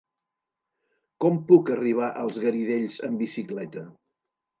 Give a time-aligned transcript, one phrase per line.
[1.25, 3.85] Com puc arribar als Garidells amb bicicleta?